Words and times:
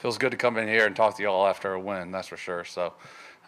feels 0.00 0.16
good 0.16 0.30
to 0.30 0.36
come 0.36 0.56
in 0.56 0.66
here 0.66 0.86
and 0.86 0.96
talk 0.96 1.16
to 1.16 1.22
y'all 1.22 1.46
after 1.46 1.74
a 1.74 1.80
win. 1.80 2.10
That's 2.10 2.28
for 2.28 2.38
sure. 2.38 2.64
So, 2.64 2.94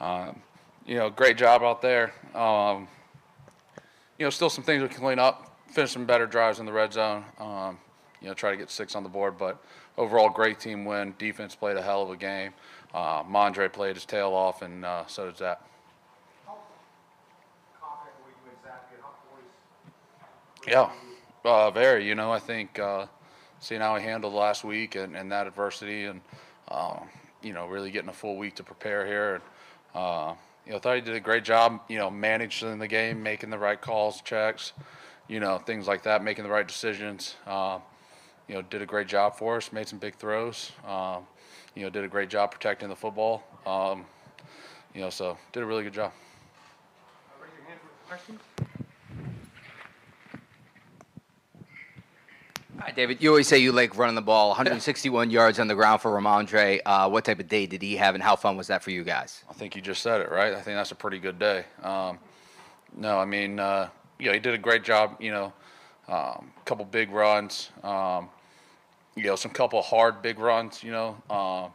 um, 0.00 0.40
you 0.86 0.96
know, 0.96 1.08
great 1.08 1.38
job 1.38 1.62
out 1.62 1.80
there. 1.80 2.12
Um, 2.34 2.86
you 4.18 4.26
know, 4.26 4.30
still 4.30 4.50
some 4.50 4.62
things 4.62 4.82
we 4.82 4.88
can 4.88 5.00
clean 5.00 5.18
up. 5.18 5.56
Finish 5.70 5.92
some 5.92 6.04
better 6.04 6.26
drives 6.26 6.60
in 6.60 6.66
the 6.66 6.72
red 6.72 6.92
zone. 6.92 7.24
Um, 7.40 7.78
you 8.20 8.28
know, 8.28 8.34
try 8.34 8.50
to 8.50 8.56
get 8.58 8.70
six 8.70 8.94
on 8.94 9.02
the 9.02 9.08
board. 9.08 9.38
But 9.38 9.64
overall, 9.96 10.28
great 10.28 10.60
team 10.60 10.84
win. 10.84 11.14
Defense 11.18 11.54
played 11.54 11.78
a 11.78 11.82
hell 11.82 12.02
of 12.02 12.10
a 12.10 12.16
game. 12.16 12.52
Uh, 12.92 13.22
Mondre 13.22 13.72
played 13.72 13.96
his 13.96 14.04
tail 14.04 14.34
off, 14.34 14.60
and 14.60 14.84
uh, 14.84 15.06
so 15.06 15.24
did 15.24 15.36
Zappe. 15.36 15.56
How 16.46 16.58
confident 17.80 18.14
were 18.22 18.28
you 18.28 18.50
in 18.50 18.58
Zappe 18.68 18.92
and 18.92 19.02
how 19.02 19.14
poised? 20.66 20.68
Yeah, 20.68 21.50
uh, 21.50 21.70
very. 21.70 22.06
You 22.06 22.14
know, 22.14 22.30
I 22.30 22.38
think 22.38 22.78
uh, 22.78 23.06
seeing 23.62 23.80
how 23.80 23.96
he 23.96 24.02
handled 24.02 24.34
last 24.34 24.64
week 24.64 24.96
and, 24.96 25.16
and 25.16 25.32
that 25.32 25.46
adversity, 25.46 26.04
and 26.04 26.20
um, 26.68 27.08
you 27.42 27.52
know, 27.52 27.66
really 27.66 27.90
getting 27.90 28.10
a 28.10 28.12
full 28.12 28.36
week 28.36 28.56
to 28.56 28.62
prepare 28.62 29.06
here, 29.06 29.34
and 29.36 29.42
uh, 29.94 30.34
you 30.66 30.72
know, 30.72 30.78
thought 30.78 30.96
he 30.96 31.00
did 31.00 31.14
a 31.14 31.20
great 31.20 31.44
job. 31.44 31.80
You 31.88 31.98
know, 31.98 32.10
managing 32.10 32.78
the 32.78 32.88
game, 32.88 33.22
making 33.22 33.50
the 33.50 33.58
right 33.58 33.80
calls, 33.80 34.20
checks, 34.20 34.72
you 35.28 35.40
know, 35.40 35.58
things 35.58 35.86
like 35.86 36.02
that, 36.02 36.22
making 36.22 36.44
the 36.44 36.50
right 36.50 36.66
decisions. 36.66 37.36
Uh, 37.46 37.78
you 38.48 38.56
know, 38.56 38.62
did 38.62 38.82
a 38.82 38.86
great 38.86 39.06
job 39.06 39.36
for 39.36 39.56
us. 39.56 39.72
Made 39.72 39.88
some 39.88 39.98
big 39.98 40.16
throws. 40.16 40.72
Um, 40.86 41.22
you 41.74 41.84
know, 41.84 41.90
did 41.90 42.04
a 42.04 42.08
great 42.08 42.28
job 42.28 42.50
protecting 42.50 42.88
the 42.88 42.96
football. 42.96 43.44
Um, 43.64 44.04
you 44.92 45.00
know, 45.00 45.10
so 45.10 45.38
did 45.52 45.62
a 45.62 45.66
really 45.66 45.84
good 45.84 45.94
job. 45.94 46.12
Hi, 52.84 52.90
David. 52.90 53.22
You 53.22 53.28
always 53.28 53.46
say 53.46 53.58
you 53.58 53.70
like 53.70 53.96
running 53.96 54.16
the 54.16 54.22
ball. 54.22 54.48
161 54.48 55.30
yards 55.30 55.60
on 55.60 55.68
the 55.68 55.74
ground 55.76 56.00
for 56.00 56.10
Rhamondre. 56.10 56.80
Uh, 56.84 57.08
what 57.08 57.24
type 57.24 57.38
of 57.38 57.46
day 57.46 57.64
did 57.64 57.80
he 57.80 57.94
have, 57.94 58.16
and 58.16 58.24
how 58.24 58.34
fun 58.34 58.56
was 58.56 58.66
that 58.66 58.82
for 58.82 58.90
you 58.90 59.04
guys? 59.04 59.44
I 59.48 59.52
think 59.52 59.76
you 59.76 59.80
just 59.80 60.02
said 60.02 60.20
it, 60.20 60.32
right? 60.32 60.52
I 60.52 60.60
think 60.60 60.76
that's 60.76 60.90
a 60.90 60.96
pretty 60.96 61.20
good 61.20 61.38
day. 61.38 61.64
Um, 61.84 62.18
no, 62.96 63.20
I 63.20 63.24
mean, 63.24 63.60
uh, 63.60 63.88
you 64.18 64.26
know, 64.26 64.32
he 64.32 64.40
did 64.40 64.54
a 64.54 64.58
great 64.58 64.82
job. 64.82 65.16
You 65.20 65.30
know, 65.30 65.52
a 66.08 66.16
um, 66.16 66.50
couple 66.64 66.84
big 66.84 67.12
runs. 67.12 67.70
Um, 67.84 68.28
you 69.14 69.22
know, 69.22 69.36
some 69.36 69.52
couple 69.52 69.80
hard 69.80 70.20
big 70.20 70.40
runs. 70.40 70.82
You 70.82 70.90
know, 70.90 71.22
uh, 71.30 71.68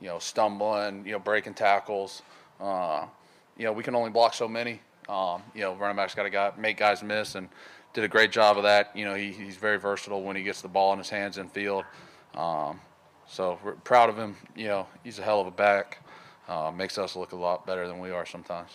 you 0.00 0.06
know, 0.06 0.20
stumbling. 0.20 1.04
You 1.04 1.14
know, 1.14 1.18
breaking 1.18 1.54
tackles. 1.54 2.22
Uh, 2.60 3.06
you 3.58 3.64
know, 3.64 3.72
we 3.72 3.82
can 3.82 3.96
only 3.96 4.10
block 4.10 4.34
so 4.34 4.46
many. 4.46 4.80
Um, 5.08 5.42
you 5.52 5.62
know, 5.62 5.74
running 5.74 5.96
backs 5.96 6.14
got 6.14 6.30
to 6.30 6.60
make 6.60 6.76
guys 6.76 7.02
miss, 7.02 7.34
and 7.34 7.48
did 7.94 8.04
a 8.04 8.08
great 8.08 8.32
job 8.32 8.58
of 8.58 8.64
that. 8.64 8.94
You 8.94 9.04
know, 9.04 9.14
he, 9.14 9.32
he's 9.32 9.56
very 9.56 9.78
versatile 9.78 10.22
when 10.22 10.36
he 10.36 10.42
gets 10.42 10.60
the 10.60 10.68
ball 10.68 10.92
in 10.92 10.98
his 10.98 11.08
hands 11.08 11.38
in 11.38 11.48
field. 11.48 11.84
Um, 12.34 12.80
so 13.26 13.58
we're 13.64 13.72
proud 13.72 14.10
of 14.10 14.18
him. 14.18 14.36
You 14.54 14.66
know, 14.66 14.86
he's 15.02 15.18
a 15.18 15.22
hell 15.22 15.40
of 15.40 15.46
a 15.46 15.52
back. 15.52 16.00
Uh, 16.46 16.70
makes 16.76 16.98
us 16.98 17.16
look 17.16 17.32
a 17.32 17.36
lot 17.36 17.66
better 17.66 17.88
than 17.88 18.00
we 18.00 18.10
are 18.10 18.26
sometimes. 18.26 18.70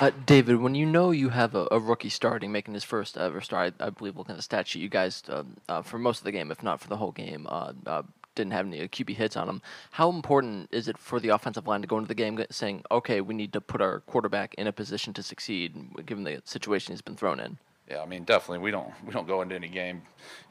Uh, 0.00 0.10
David, 0.26 0.56
when 0.56 0.74
you 0.74 0.86
know 0.86 1.10
you 1.10 1.28
have 1.28 1.54
a, 1.54 1.68
a 1.70 1.78
rookie 1.78 2.08
starting, 2.08 2.50
making 2.50 2.74
his 2.74 2.82
first 2.82 3.16
ever 3.16 3.40
start, 3.40 3.74
I, 3.78 3.86
I 3.86 3.90
believe 3.90 4.16
looking 4.16 4.32
at 4.32 4.36
the 4.36 4.42
stat 4.42 4.66
sheet, 4.66 4.80
you 4.80 4.88
guys, 4.88 5.22
um, 5.28 5.56
uh, 5.68 5.82
for 5.82 5.98
most 5.98 6.18
of 6.18 6.24
the 6.24 6.32
game, 6.32 6.50
if 6.50 6.62
not 6.62 6.80
for 6.80 6.88
the 6.88 6.96
whole 6.96 7.12
game, 7.12 7.46
uh, 7.48 7.72
uh, 7.86 8.02
didn't 8.34 8.52
have 8.52 8.66
any 8.66 8.86
QB 8.88 9.16
hits 9.16 9.36
on 9.36 9.48
him. 9.48 9.62
How 9.92 10.10
important 10.10 10.68
is 10.72 10.88
it 10.88 10.98
for 10.98 11.20
the 11.20 11.30
offensive 11.30 11.66
line 11.66 11.80
to 11.82 11.86
go 11.86 11.98
into 11.98 12.08
the 12.08 12.14
game 12.14 12.42
saying, 12.50 12.82
okay, 12.90 13.20
we 13.20 13.34
need 13.34 13.52
to 13.52 13.60
put 13.60 13.80
our 13.80 14.00
quarterback 14.00 14.54
in 14.54 14.66
a 14.66 14.72
position 14.72 15.12
to 15.14 15.22
succeed, 15.22 15.74
given 16.06 16.24
the 16.24 16.42
situation 16.44 16.92
he's 16.92 17.02
been 17.02 17.16
thrown 17.16 17.40
in? 17.40 17.58
Yeah, 17.88 18.00
I 18.00 18.06
mean, 18.06 18.24
definitely, 18.24 18.60
we 18.60 18.70
don't 18.70 18.90
we 19.04 19.12
don't 19.12 19.26
go 19.26 19.42
into 19.42 19.54
any 19.54 19.68
game, 19.68 20.02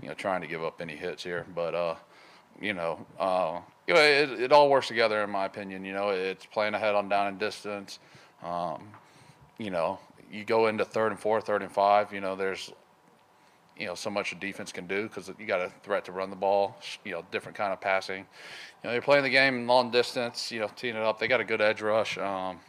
you 0.02 0.08
know, 0.08 0.14
trying 0.14 0.42
to 0.42 0.48
give 0.48 0.64
up 0.64 0.82
any 0.82 0.96
hits 0.96 1.24
here. 1.24 1.46
But 1.56 1.74
uh, 1.74 1.96
you 2.62 2.74
know, 2.74 3.06
uh, 3.20 3.60
you 3.88 3.96
know, 3.96 4.02
it, 4.02 4.30
it 4.40 4.52
all 4.52 4.70
works 4.70 4.88
together 4.88 5.24
in 5.24 5.32
my 5.32 5.46
opinion. 5.46 5.84
You 5.84 5.94
know, 5.94 6.10
it's 6.10 6.46
playing 6.46 6.76
ahead 6.76 6.94
on 6.94 7.10
down 7.10 7.28
and 7.28 7.40
distance. 7.40 7.98
Um, 8.44 8.88
you 9.58 9.72
know, 9.72 10.00
you 10.32 10.44
go 10.44 10.68
into 10.68 10.86
third 10.86 11.12
and 11.12 11.20
four, 11.20 11.42
third 11.42 11.64
and 11.64 11.72
five. 11.72 12.14
You 12.14 12.22
know, 12.22 12.36
there's 12.36 12.72
you 13.78 13.88
know 13.88 13.96
so 13.96 14.10
much 14.10 14.32
a 14.32 14.36
defense 14.36 14.72
can 14.72 14.88
do 14.88 15.04
because 15.04 15.32
you 15.40 15.46
got 15.46 15.62
a 15.62 15.72
threat 15.84 16.06
to 16.06 16.12
run 16.12 16.30
the 16.30 16.36
ball. 16.36 16.78
You 17.04 17.14
know, 17.14 17.26
different 17.32 17.58
kind 17.58 17.74
of 17.74 17.82
passing. 17.82 18.20
You 18.20 18.26
know, 18.84 18.92
they're 18.92 19.02
playing 19.02 19.24
the 19.24 19.30
game 19.30 19.68
long 19.68 19.92
distance. 19.92 20.52
You 20.52 20.62
know, 20.62 20.70
teeing 20.76 20.96
it 20.96 21.02
up. 21.02 21.20
They 21.20 21.28
got 21.28 21.42
a 21.42 21.46
good 21.46 21.62
edge 21.62 21.82
rush. 21.82 22.18
Um, 22.18 22.60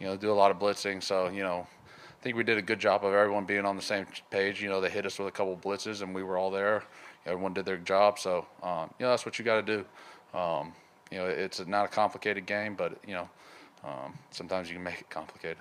you 0.00 0.06
know, 0.06 0.16
do 0.16 0.30
a 0.30 0.34
lot 0.34 0.50
of 0.50 0.58
blitzing. 0.58 1.02
So 1.02 1.28
you 1.28 1.42
know, 1.42 1.66
I 1.66 2.22
think 2.22 2.36
we 2.36 2.44
did 2.44 2.58
a 2.58 2.62
good 2.62 2.78
job 2.78 3.04
of 3.04 3.12
everyone 3.12 3.44
being 3.44 3.64
on 3.64 3.76
the 3.76 3.82
same 3.82 4.06
page. 4.30 4.62
You 4.62 4.68
know, 4.68 4.80
they 4.80 4.90
hit 4.90 5.06
us 5.06 5.18
with 5.18 5.28
a 5.28 5.32
couple 5.32 5.56
blitzes, 5.56 6.02
and 6.02 6.14
we 6.14 6.22
were 6.22 6.36
all 6.36 6.50
there. 6.50 6.84
Everyone 7.24 7.52
did 7.52 7.64
their 7.64 7.78
job. 7.78 8.18
So 8.18 8.46
um, 8.62 8.90
you 8.98 9.06
know, 9.06 9.10
that's 9.10 9.26
what 9.26 9.38
you 9.38 9.44
got 9.44 9.66
to 9.66 9.76
do. 9.76 10.38
Um, 10.38 10.72
you 11.10 11.18
know, 11.18 11.26
it's 11.26 11.64
not 11.66 11.84
a 11.84 11.88
complicated 11.88 12.46
game, 12.46 12.74
but 12.74 12.98
you 13.06 13.14
know, 13.14 13.28
um, 13.84 14.18
sometimes 14.30 14.68
you 14.68 14.74
can 14.74 14.84
make 14.84 15.00
it 15.00 15.10
complicated. 15.10 15.58